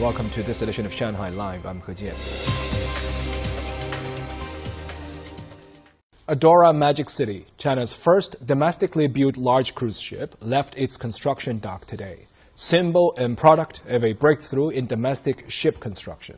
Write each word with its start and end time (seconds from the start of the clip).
Welcome 0.00 0.28
to 0.32 0.42
this 0.42 0.60
edition 0.60 0.84
of 0.84 0.92
Shanghai 0.92 1.30
Live. 1.30 1.64
I'm 1.64 1.80
He 1.80 1.92
Jian. 1.92 2.14
Adora 6.28 6.76
Magic 6.76 7.08
City, 7.08 7.46
China's 7.56 7.94
first 7.94 8.46
domestically 8.46 9.06
built 9.06 9.38
large 9.38 9.74
cruise 9.74 9.98
ship, 9.98 10.34
left 10.42 10.76
its 10.76 10.98
construction 10.98 11.60
dock 11.60 11.86
today, 11.86 12.26
symbol 12.54 13.14
and 13.16 13.38
product 13.38 13.80
of 13.88 14.04
a 14.04 14.12
breakthrough 14.12 14.68
in 14.68 14.86
domestic 14.86 15.50
ship 15.50 15.80
construction. 15.80 16.36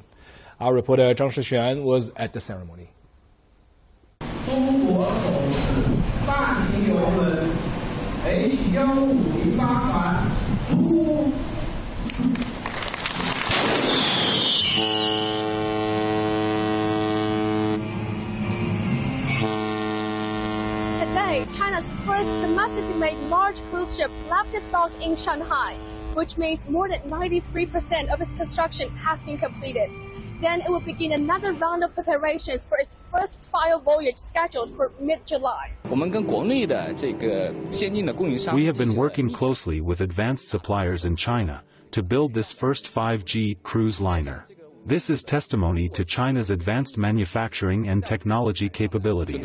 Our 0.61 0.73
reporter 0.73 1.13
Zhang 1.15 1.33
Shixuan 1.33 1.83
was 1.83 2.13
at 2.15 2.33
the 2.35 2.41
ceremony. 2.41 2.91
Today, 20.99 21.47
China's 21.53 21.89
first 22.05 22.29
domestically 22.41 22.95
made 22.95 23.19
large 23.29 23.61
cruise 23.67 23.97
ship 23.97 24.11
left 24.29 24.55
its 24.55 24.67
dock 24.69 24.91
in 25.01 25.15
Shanghai, 25.15 25.77
which 26.15 26.37
means 26.37 26.69
more 26.69 26.89
than 26.89 27.01
93% 27.03 28.13
of 28.13 28.21
its 28.21 28.33
construction 28.33 28.89
has 28.97 29.23
been 29.23 29.39
completed. 29.39 29.93
Then 30.41 30.61
it 30.61 30.69
will 30.69 30.81
begin 30.81 31.13
another 31.13 31.53
round 31.53 31.85
of 31.85 31.95
preparations 31.95 32.67
for 32.67 32.79
its 32.79 32.97
first 33.13 33.49
trial 33.49 33.79
voyage 33.79 34.17
scheduled 34.17 34.75
for 34.75 34.91
mid-July. 35.01 35.71
We 38.53 38.65
have 38.65 38.77
been 38.77 38.95
working 38.95 39.33
closely 39.33 39.81
with 39.81 40.01
advanced 40.01 40.49
suppliers 40.49 41.05
in 41.05 41.15
China 41.15 41.63
to 41.93 42.03
build 42.03 42.35
this 42.35 42.53
first 42.53 42.87
5G 42.87 43.63
cruise 43.63 44.01
liner. 44.01 44.45
This 44.87 45.11
is 45.11 45.23
testimony 45.23 45.89
to 45.91 46.05
China's 46.05 46.51
advanced 46.51 46.97
manufacturing 46.97 47.89
and 47.89 48.05
technology 48.05 48.69
capabilities. 48.69 49.43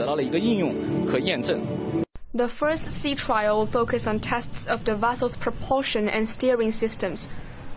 The 2.35 2.47
first 2.47 2.91
sea 2.91 3.13
trial 3.13 3.59
will 3.59 3.65
focus 3.65 4.07
on 4.07 4.19
tests 4.19 4.67
of 4.67 4.85
the 4.85 4.95
vessel's 4.95 5.37
propulsion 5.37 6.09
and 6.09 6.27
steering 6.27 6.71
systems, 6.71 7.29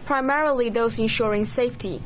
primarily 0.04 0.70
those 0.70 0.98
ensuring 0.98 1.44
safety. 1.44 2.02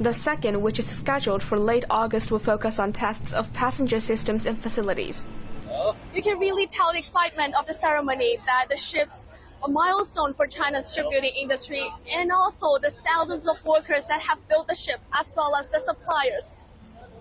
The 0.00 0.14
second, 0.14 0.62
which 0.62 0.78
is 0.78 0.86
scheduled 0.86 1.42
for 1.42 1.58
late 1.58 1.84
August, 1.90 2.30
will 2.30 2.38
focus 2.38 2.78
on 2.78 2.92
tests 2.92 3.34
of 3.34 3.52
passenger 3.52 4.00
systems 4.00 4.46
and 4.46 4.62
facilities. 4.62 5.28
You 6.14 6.22
can 6.22 6.38
really 6.38 6.66
tell 6.66 6.92
the 6.92 6.98
excitement 6.98 7.54
of 7.58 7.66
the 7.66 7.74
ceremony 7.74 8.38
that 8.46 8.66
the 8.68 8.76
ship's 8.76 9.28
a 9.62 9.68
milestone 9.68 10.32
for 10.32 10.46
China's 10.46 10.92
shipbuilding 10.94 11.34
industry 11.34 11.86
and 12.10 12.32
also 12.32 12.78
the 12.78 12.90
thousands 13.06 13.46
of 13.46 13.62
workers 13.64 14.06
that 14.06 14.22
have 14.22 14.38
built 14.48 14.68
the 14.68 14.74
ship 14.74 15.00
as 15.18 15.34
well 15.36 15.54
as 15.54 15.68
the 15.68 15.80
suppliers. 15.80 16.56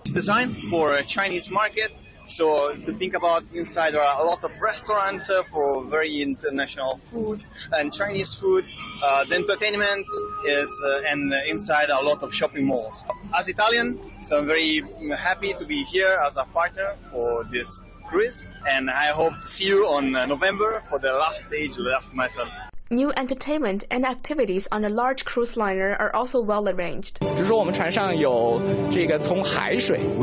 It's 0.02 0.12
designed 0.12 0.58
for 0.70 0.94
a 0.94 1.04
Chinese 1.04 1.50
market. 1.52 1.92
So 2.28 2.76
to 2.76 2.94
think 2.94 3.16
about 3.16 3.44
inside, 3.56 3.92
there 3.96 4.04
are 4.04 4.22
a 4.22 4.24
lot 4.24 4.44
of 4.44 4.52
restaurants 4.62 5.32
uh, 5.32 5.42
for 5.52 5.84
very 5.84 6.22
international 6.22 6.98
food 6.98 7.44
and 7.74 7.92
Chinese 7.92 8.36
food. 8.36 8.66
Uh, 9.04 9.26
the 9.26 9.36
entertainment 9.36 10.06
is, 10.46 10.72
uh, 10.88 11.02
and 11.08 11.34
inside 11.48 11.90
a 11.90 12.02
lot 12.06 12.22
of 12.22 12.34
shopping 12.34 12.66
malls. 12.66 13.04
As 13.38 13.50
Italian, 13.50 14.00
so 14.26 14.38
I'm 14.38 14.46
very 14.46 14.84
happy 15.18 15.54
to 15.54 15.66
be 15.66 15.84
here 15.86 16.20
as 16.24 16.38
a 16.38 16.44
partner 16.46 16.96
for 17.12 17.44
this 17.46 17.80
Chris, 18.10 18.46
and 18.68 18.90
I 18.90 19.08
hope 19.08 19.36
to 19.36 19.48
see 19.48 19.68
you 19.68 19.86
on 19.86 20.16
uh, 20.16 20.26
November 20.26 20.82
for 20.90 20.98
the 20.98 21.14
last 21.14 21.42
stage, 21.42 21.76
the 21.76 21.84
last 21.84 22.16
marathon. 22.16 22.50
New 22.90 23.14
entertainment 23.16 23.84
and 23.92 24.04
activities 24.04 24.68
on 24.72 24.84
a 24.84 24.90
large 24.90 25.24
cruise 25.24 25.56
liner 25.56 25.96
are 26.00 26.12
also 26.16 26.42
well 26.42 26.68
arranged. 26.68 27.20
We 27.22 27.30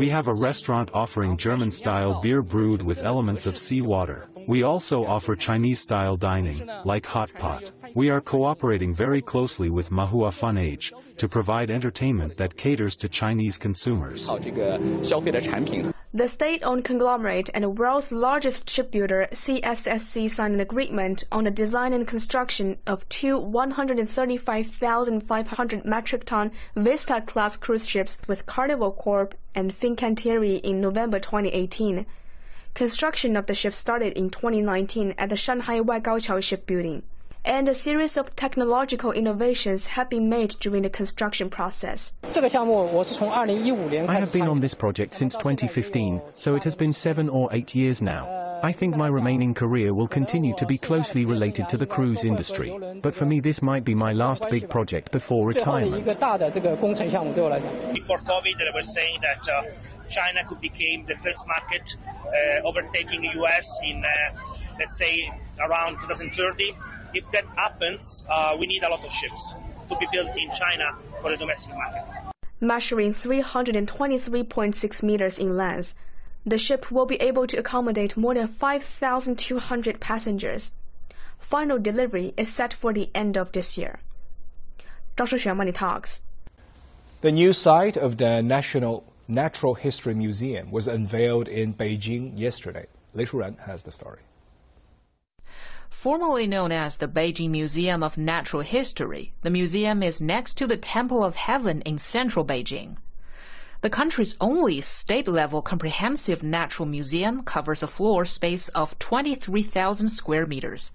have 0.09 0.27
a 0.27 0.33
restaurant 0.33 0.91
offering 0.93 1.37
German 1.37 1.71
style 1.71 2.19
beer 2.21 2.41
brewed 2.41 2.81
with 2.81 3.01
elements 3.03 3.45
of 3.45 3.57
seawater. 3.57 4.27
We 4.47 4.63
also 4.63 5.05
offer 5.05 5.37
Chinese 5.37 5.79
style 5.79 6.17
dining, 6.17 6.69
like 6.83 7.05
hot 7.05 7.33
pot. 7.33 7.71
We 7.95 8.09
are 8.09 8.19
cooperating 8.19 8.93
very 8.93 9.21
closely 9.21 9.69
with 9.69 9.91
Mahua 9.91 10.33
Fun 10.33 10.57
Age 10.57 10.91
to 11.17 11.29
provide 11.29 11.71
entertainment 11.71 12.35
that 12.35 12.57
caters 12.57 12.97
to 12.97 13.07
Chinese 13.07 13.57
consumers. 13.57 14.29
The 16.17 16.27
state-owned 16.27 16.83
conglomerate 16.83 17.49
and 17.53 17.63
the 17.63 17.69
world's 17.69 18.11
largest 18.11 18.67
shipbuilder 18.67 19.27
CSSC 19.31 20.27
signed 20.27 20.55
an 20.55 20.59
agreement 20.59 21.23
on 21.31 21.43
the 21.43 21.51
design 21.51 21.93
and 21.93 22.07
construction 22.07 22.79
of 22.87 23.07
two 23.07 23.37
135,500 23.37 25.85
metric 25.85 26.25
ton 26.25 26.51
Vista-class 26.75 27.57
cruise 27.57 27.87
ships 27.87 28.17
with 28.27 28.47
Carnival 28.47 28.93
Corp 28.93 29.35
and 29.53 29.71
Fincantieri 29.71 30.59
in 30.61 30.81
November 30.81 31.19
2018. 31.19 32.07
Construction 32.73 33.37
of 33.37 33.45
the 33.45 33.53
ship 33.53 33.75
started 33.75 34.13
in 34.13 34.31
2019 34.31 35.13
at 35.19 35.29
the 35.29 35.35
Shanghai 35.35 35.81
Waigaoqiao 35.81 36.41
shipbuilding 36.41 37.03
and 37.47 37.67
a 37.69 37.73
series 37.73 38.17
of 38.17 38.35
technological 38.35 39.13
innovations 39.13 39.87
have 39.87 40.09
been 40.09 40.27
made 40.27 40.49
during 40.59 40.83
the 40.83 40.89
construction 40.89 41.49
process. 41.49 42.11
I 42.25 42.29
have 44.19 44.33
been 44.33 44.49
on 44.49 44.59
this 44.59 44.73
project 44.73 45.13
since 45.13 45.37
2015, 45.37 46.21
so 46.33 46.55
it 46.55 46.65
has 46.65 46.75
been 46.75 46.91
seven 46.91 47.29
or 47.29 47.47
eight 47.53 47.73
years 47.73 48.01
now. 48.01 48.59
I 48.63 48.73
think 48.73 48.97
my 48.97 49.07
remaining 49.07 49.53
career 49.53 49.93
will 49.93 50.09
continue 50.09 50.53
to 50.55 50.65
be 50.65 50.77
closely 50.77 51.25
related 51.25 51.69
to 51.69 51.77
the 51.77 51.85
cruise 51.85 52.25
industry, 52.25 52.77
but 53.01 53.15
for 53.15 53.25
me 53.25 53.39
this 53.39 53.61
might 53.61 53.85
be 53.85 53.95
my 53.95 54.11
last 54.11 54.49
big 54.49 54.67
project 54.67 55.13
before 55.13 55.47
retirement. 55.47 56.03
Before 56.05 56.17
COVID, 56.17 56.51
they 58.57 58.71
were 58.73 58.81
saying 58.81 59.21
that 59.21 59.47
uh, 59.47 59.63
China 60.09 60.43
could 60.43 60.59
become 60.59 61.05
the 61.05 61.15
first 61.15 61.47
market 61.47 61.95
uh, 62.25 62.59
overtaking 62.67 63.21
the 63.21 63.29
US 63.41 63.79
in, 63.85 64.03
uh, 64.03 64.09
let's 64.79 64.97
say, 64.97 65.31
around 65.59 65.97
2030 66.01 66.75
if 67.13 67.29
that 67.31 67.45
happens, 67.55 68.25
uh, 68.29 68.55
we 68.59 68.67
need 68.67 68.83
a 68.83 68.89
lot 68.89 69.03
of 69.03 69.11
ships 69.11 69.53
to 69.89 69.97
be 69.97 70.07
built 70.11 70.35
in 70.37 70.49
China 70.51 70.95
for 71.21 71.31
the 71.31 71.37
domestic 71.37 71.73
market. 71.75 72.03
Measuring 72.59 73.13
323.6 73.13 75.03
meters 75.03 75.39
in 75.39 75.55
length, 75.55 75.93
the 76.45 76.57
ship 76.57 76.91
will 76.91 77.05
be 77.05 77.17
able 77.17 77.45
to 77.45 77.57
accommodate 77.57 78.17
more 78.17 78.33
than 78.33 78.47
5,200 78.47 79.99
passengers. 79.99 80.71
Final 81.39 81.77
delivery 81.77 82.33
is 82.37 82.51
set 82.51 82.73
for 82.73 82.93
the 82.93 83.09
end 83.13 83.37
of 83.37 83.51
this 83.51 83.77
year. 83.77 83.99
Zhang 85.17 85.27
Shixuan 85.27 85.57
Money 85.57 85.71
Talks. 85.71 86.21
The 87.21 87.31
new 87.31 87.51
site 87.51 87.97
of 87.97 88.17
the 88.17 88.41
National 88.41 89.03
Natural 89.27 89.73
History 89.73 90.13
Museum 90.13 90.71
was 90.71 90.87
unveiled 90.87 91.47
in 91.47 91.73
Beijing 91.73 92.37
yesterday. 92.39 92.85
Li 93.13 93.25
Shuren 93.25 93.59
has 93.59 93.83
the 93.83 93.91
story. 93.91 94.19
Formerly 95.89 96.47
known 96.47 96.71
as 96.71 96.97
the 96.97 97.07
Beijing 97.07 97.49
Museum 97.49 98.03
of 98.03 98.17
Natural 98.17 98.61
History, 98.61 99.33
the 99.41 99.49
museum 99.49 100.03
is 100.03 100.21
next 100.21 100.53
to 100.55 100.67
the 100.67 100.77
Temple 100.77 101.23
of 101.23 101.35
Heaven 101.35 101.81
in 101.81 101.97
central 101.97 102.45
Beijing. 102.45 102.97
The 103.81 103.89
country's 103.89 104.35
only 104.41 104.81
state-level 104.81 105.61
comprehensive 105.61 106.43
natural 106.43 106.87
museum 106.87 107.43
covers 107.43 107.83
a 107.83 107.87
floor 107.87 108.25
space 108.25 108.69
of 108.69 108.97
23,000 108.99 110.09
square 110.09 110.45
meters. 110.45 110.91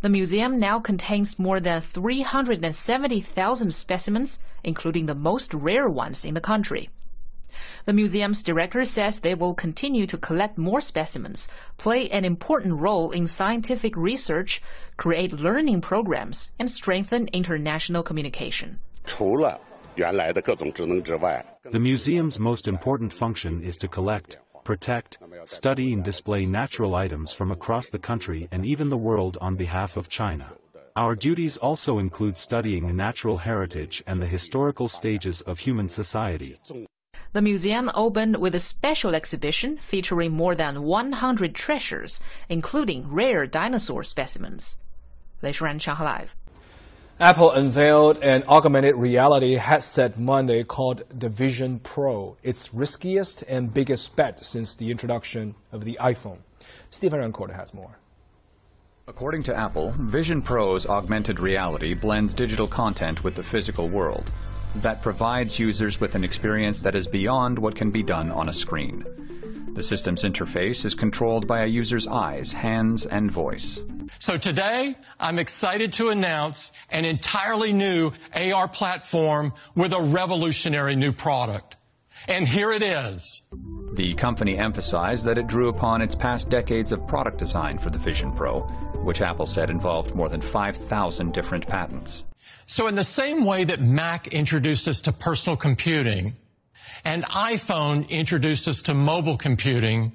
The 0.00 0.08
museum 0.08 0.58
now 0.58 0.80
contains 0.80 1.38
more 1.38 1.60
than 1.60 1.80
370,000 1.80 3.74
specimens, 3.74 4.38
including 4.64 5.06
the 5.06 5.14
most 5.14 5.54
rare 5.54 5.88
ones 5.88 6.24
in 6.24 6.34
the 6.34 6.40
country. 6.40 6.90
The 7.84 7.92
museum's 7.92 8.42
director 8.42 8.84
says 8.84 9.20
they 9.20 9.34
will 9.34 9.54
continue 9.54 10.06
to 10.06 10.18
collect 10.18 10.58
more 10.58 10.80
specimens, 10.80 11.48
play 11.76 12.08
an 12.10 12.24
important 12.24 12.80
role 12.80 13.10
in 13.10 13.26
scientific 13.26 13.96
research, 13.96 14.62
create 14.96 15.32
learning 15.32 15.80
programs, 15.80 16.52
and 16.58 16.70
strengthen 16.70 17.28
international 17.32 18.02
communication. 18.02 18.78
The 21.70 21.78
museum's 21.78 22.38
most 22.38 22.68
important 22.68 23.12
function 23.12 23.62
is 23.62 23.76
to 23.76 23.88
collect, 23.88 24.38
protect, 24.64 25.18
study 25.44 25.92
and 25.92 26.02
display 26.04 26.46
natural 26.46 26.94
items 26.94 27.32
from 27.32 27.50
across 27.50 27.90
the 27.90 27.98
country 27.98 28.48
and 28.52 28.64
even 28.64 28.88
the 28.88 28.96
world 28.96 29.36
on 29.40 29.56
behalf 29.56 29.96
of 29.96 30.08
China. 30.08 30.52
Our 30.94 31.14
duties 31.14 31.56
also 31.56 31.98
include 31.98 32.36
studying 32.36 32.94
natural 32.94 33.38
heritage 33.38 34.02
and 34.06 34.20
the 34.20 34.26
historical 34.26 34.88
stages 34.88 35.40
of 35.42 35.58
human 35.58 35.88
society. 35.88 36.58
The 37.34 37.40
museum 37.40 37.90
opened 37.94 38.36
with 38.36 38.54
a 38.54 38.60
special 38.60 39.14
exhibition 39.14 39.78
featuring 39.78 40.32
more 40.32 40.54
than 40.54 40.82
100 40.82 41.54
treasures, 41.54 42.20
including 42.50 43.10
rare 43.10 43.46
dinosaur 43.46 44.02
specimens. 44.04 44.76
Lei 45.40 45.52
Shuren, 45.52 45.80
Shanghai 45.80 46.04
Live. 46.04 46.36
Apple 47.18 47.50
unveiled 47.52 48.18
an 48.22 48.42
augmented 48.48 48.96
reality 48.96 49.54
headset 49.54 50.18
Monday 50.18 50.62
called 50.62 51.04
the 51.08 51.30
Vision 51.30 51.78
Pro, 51.78 52.36
its 52.42 52.74
riskiest 52.74 53.42
and 53.48 53.72
biggest 53.72 54.14
bet 54.14 54.44
since 54.44 54.74
the 54.74 54.90
introduction 54.90 55.54
of 55.72 55.84
the 55.84 55.96
iPhone. 56.02 56.38
Stephen 56.90 57.20
Rancourt 57.20 57.54
has 57.54 57.72
more. 57.72 57.96
According 59.06 59.42
to 59.44 59.56
Apple, 59.56 59.92
Vision 59.92 60.42
Pro's 60.42 60.86
augmented 60.86 61.40
reality 61.40 61.94
blends 61.94 62.34
digital 62.34 62.68
content 62.68 63.24
with 63.24 63.36
the 63.36 63.42
physical 63.42 63.88
world. 63.88 64.30
That 64.76 65.02
provides 65.02 65.58
users 65.58 66.00
with 66.00 66.14
an 66.14 66.24
experience 66.24 66.80
that 66.80 66.94
is 66.94 67.06
beyond 67.06 67.58
what 67.58 67.74
can 67.74 67.90
be 67.90 68.02
done 68.02 68.30
on 68.30 68.48
a 68.48 68.52
screen. 68.52 69.04
The 69.74 69.82
system's 69.82 70.22
interface 70.22 70.84
is 70.84 70.94
controlled 70.94 71.46
by 71.46 71.62
a 71.62 71.66
user's 71.66 72.06
eyes, 72.06 72.52
hands, 72.52 73.06
and 73.06 73.30
voice. 73.30 73.82
So 74.18 74.36
today, 74.36 74.94
I'm 75.18 75.38
excited 75.38 75.94
to 75.94 76.10
announce 76.10 76.72
an 76.90 77.04
entirely 77.04 77.72
new 77.72 78.12
AR 78.34 78.68
platform 78.68 79.54
with 79.74 79.94
a 79.94 80.00
revolutionary 80.00 80.96
new 80.96 81.12
product. 81.12 81.76
And 82.28 82.46
here 82.46 82.72
it 82.72 82.82
is. 82.82 83.42
The 83.94 84.14
company 84.14 84.56
emphasized 84.56 85.24
that 85.26 85.38
it 85.38 85.48
drew 85.48 85.68
upon 85.68 86.00
its 86.00 86.14
past 86.14 86.48
decades 86.48 86.92
of 86.92 87.06
product 87.06 87.38
design 87.38 87.78
for 87.78 87.90
the 87.90 87.98
Vision 87.98 88.32
Pro, 88.32 88.60
which 89.02 89.20
Apple 89.20 89.46
said 89.46 89.70
involved 89.70 90.14
more 90.14 90.28
than 90.28 90.40
5,000 90.40 91.32
different 91.32 91.66
patents. 91.66 92.24
So 92.66 92.86
in 92.86 92.94
the 92.94 93.04
same 93.04 93.44
way 93.44 93.64
that 93.64 93.80
Mac 93.80 94.28
introduced 94.28 94.88
us 94.88 95.00
to 95.02 95.12
personal 95.12 95.56
computing, 95.56 96.36
and 97.04 97.24
iPhone 97.24 98.08
introduced 98.08 98.68
us 98.68 98.82
to 98.82 98.94
mobile 98.94 99.36
computing, 99.36 100.12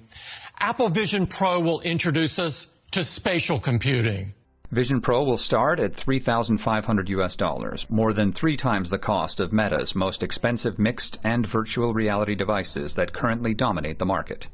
Apple 0.59 0.89
Vision 0.89 1.27
Pro 1.27 1.59
will 1.59 1.81
introduce 1.81 2.39
us 2.39 2.69
to 2.91 3.03
spatial 3.03 3.59
computing. 3.59 4.33
Vision 4.71 4.99
Pro 4.99 5.23
will 5.23 5.37
start 5.37 5.79
at 5.79 5.95
3,500 5.95 7.09
US 7.09 7.37
dollars, 7.37 7.87
more 7.89 8.11
than 8.11 8.33
three 8.33 8.57
times 8.57 8.89
the 8.89 8.99
cost 8.99 9.39
of 9.39 9.53
Meta's 9.53 9.95
most 9.95 10.21
expensive 10.21 10.77
mixed 10.77 11.19
and 11.23 11.47
virtual 11.47 11.93
reality 11.93 12.35
devices 12.35 12.93
that 12.95 13.13
currently 13.13 13.53
dominate 13.53 13.97
the 13.97 14.05
market. 14.05 14.49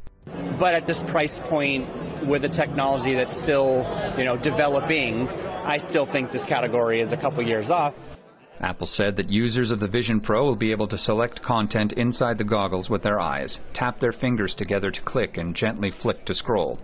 But 0.59 0.75
at 0.75 0.85
this 0.85 1.01
price 1.01 1.39
point, 1.39 1.87
with 2.27 2.45
a 2.45 2.49
technology 2.49 3.15
that's 3.15 3.35
still, 3.35 3.87
you 4.15 4.23
know, 4.23 4.37
developing, 4.37 5.27
I 5.63 5.79
still 5.79 6.05
think 6.05 6.31
this 6.31 6.45
category 6.45 6.99
is 6.99 7.11
a 7.11 7.17
couple 7.17 7.41
years 7.41 7.71
off. 7.71 7.95
Apple 8.61 8.85
said 8.85 9.15
that 9.15 9.31
users 9.31 9.71
of 9.71 9.79
the 9.79 9.87
Vision 9.87 10.21
Pro 10.21 10.45
will 10.45 10.55
be 10.55 10.69
able 10.69 10.87
to 10.89 10.97
select 10.97 11.41
content 11.41 11.93
inside 11.93 12.37
the 12.37 12.43
goggles 12.43 12.87
with 12.87 13.01
their 13.01 13.19
eyes, 13.19 13.61
tap 13.73 13.97
their 13.97 14.11
fingers 14.11 14.53
together 14.53 14.91
to 14.91 15.01
click 15.01 15.37
and 15.37 15.55
gently 15.55 15.89
flick 15.89 16.23
to 16.25 16.35
scroll, 16.35 16.77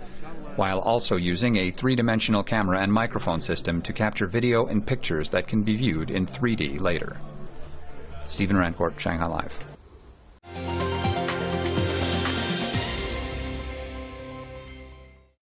while 0.60 0.80
also 0.80 1.16
using 1.16 1.56
a 1.56 1.72
three-dimensional 1.72 2.44
camera 2.44 2.82
and 2.82 2.92
microphone 2.92 3.40
system 3.40 3.82
to 3.82 3.94
capture 3.94 4.28
video 4.28 4.66
and 4.66 4.86
pictures 4.86 5.30
that 5.30 5.48
can 5.48 5.64
be 5.64 5.78
viewed 5.78 6.12
in 6.12 6.26
3D 6.26 6.82
later. 6.82 7.16
Stephen 8.28 8.58
Rancourt, 8.58 9.00
Shanghai 9.00 9.28
Live. 9.28 9.79